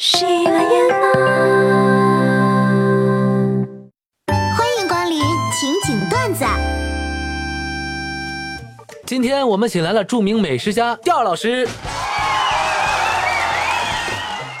[0.00, 0.68] 喜马拉雅，
[4.28, 5.20] 欢迎光临
[5.50, 6.44] 情景段子。
[9.04, 11.68] 今天我们请来了著名美食家调老师。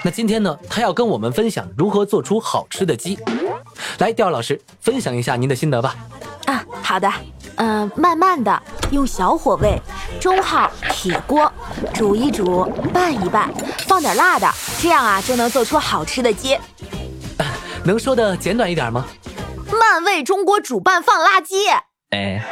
[0.02, 3.16] 那今天呢，他要跟我们分享如何做出好吃的鸡。
[3.98, 5.94] 来，调老师分享一下您的心得吧。
[6.46, 7.08] 啊，好的。
[7.60, 9.78] 嗯、慢慢的用小火煨，
[10.20, 11.50] 中号铁锅
[11.94, 13.50] 煮一煮，拌一拌，
[13.86, 14.48] 放点辣的，
[14.80, 16.58] 这样啊就能做出好吃的鸡。
[17.84, 19.06] 能说的简短一点吗？
[19.70, 21.68] 慢煨中国煮拌放辣鸡。
[22.10, 22.42] 哎，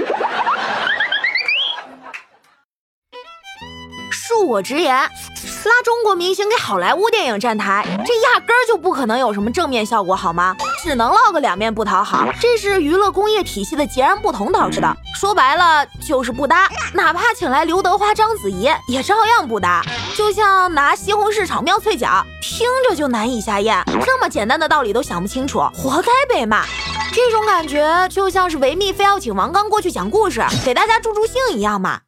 [4.12, 10.54] 恕我直言，拉中国明星给好莱坞电影站台，这压根儿就不可能有什么正面效果，好吗？
[10.86, 14.96] 只能落个两面不讨好，这是娱乐工业体系的截然不同导致的。
[15.16, 19.82] 说白了就是不搭，哪怕请来刘德华、章子怡，也照样不搭。
[20.16, 26.64] 就像拿西红柿炒妙脆角，听着就难以下咽，这么简单的道理都想不清楚，活该被骂。
[27.12, 32.02] 这种感觉就像是维密非要请王刚过去讲故事，给大家助助兴一样嘛。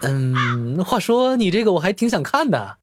[0.00, 2.78] 嗯，话说你这个我还挺想看的。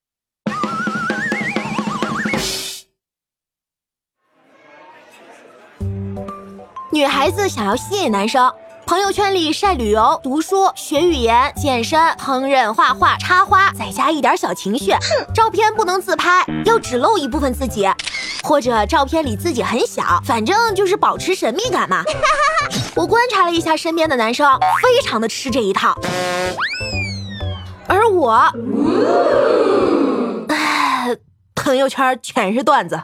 [6.93, 8.53] 女孩子想要吸引男生，
[8.85, 14.91] 朋友圈里晒旅游、读书、学语言、健身、烹饪、画画、插花，再加一点小情绪。
[14.91, 14.99] 哼
[15.33, 17.89] 照片不能自拍，要只露一部分自己，
[18.43, 22.03] 或者照片里自己很小，反正就是保持神秘感嘛。
[22.93, 25.97] 我观察了一下身边的男生，非常的吃这一套，
[27.87, 28.51] 而我，
[30.49, 31.15] 唉，
[31.55, 33.01] 朋友圈全是段子。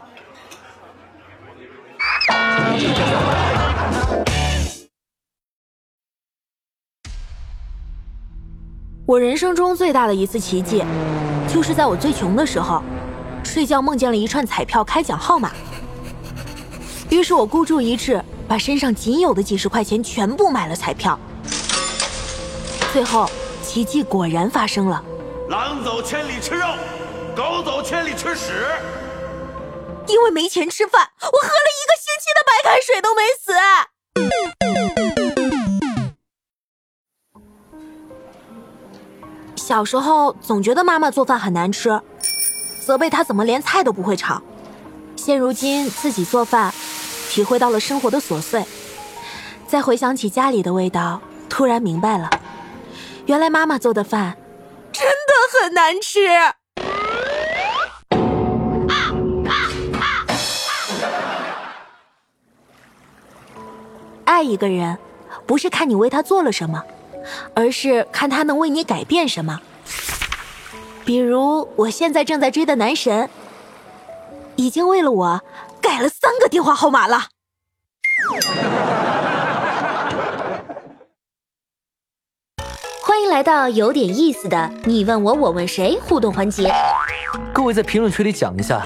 [9.07, 10.83] 我人生中最大的一次奇迹，
[11.47, 12.83] 就是在我最穷的时候，
[13.41, 15.49] 睡觉梦见了一串彩票开奖号码。
[17.09, 21.17] 于是我孤注一掷，把身上仅有的几十块钱全部买了彩票。
[22.91, 23.31] 最后，
[23.63, 25.01] 奇迹果然发生了，
[25.47, 26.67] 狼走千里吃肉，
[27.33, 28.51] 狗走千里吃屎。
[30.07, 34.76] 因为没钱吃饭，我喝了一个星期的白开水都没死。
[39.67, 42.01] 小时候总觉得妈妈做饭很难吃，
[42.79, 44.41] 责备她怎么连菜都不会炒。
[45.17, 46.73] 现如今自己做饭，
[47.29, 48.63] 体会到了生活的琐碎，
[49.67, 51.19] 再回想起家里的味道，
[51.49, 52.29] 突然明白了，
[53.25, 54.37] 原来妈妈做的饭
[54.93, 56.21] 真的很难吃。
[64.23, 64.97] 爱一个人，
[65.45, 66.81] 不是看你为他做了什么，
[67.53, 69.61] 而是看他能为你改变什么。
[71.05, 73.29] 比如我现在正在追的男神，
[74.55, 75.41] 已经为了我
[75.81, 77.27] 改了三个电话号码了。
[83.01, 86.71] 欢迎来到有点意思的你问我我问谁互动环节。
[87.53, 88.85] 各位在评论区里讲一下，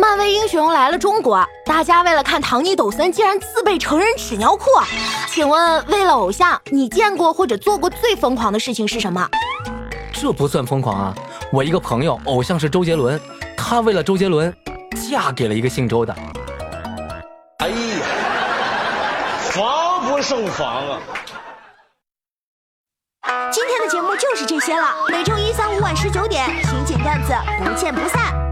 [0.00, 4.64] 漫威英雄来了中国，大家为了看唐尼·抖森，竟然自备成人纸尿裤。
[5.28, 9.28] 请问，为了偶像，你见过或者做过最疯狂的事情是什么？
[10.10, 11.14] 这不算疯狂啊！
[11.52, 13.20] 我一个朋友偶像是周杰伦，
[13.58, 14.50] 他为了周杰伦，
[15.10, 16.16] 嫁给了一个姓周的。
[17.58, 17.76] 哎呀，
[19.50, 20.98] 防不胜防啊！
[23.52, 28.49] 今天的节目就是这些了，每周一、三、五晚十九点，情景段子不见不散。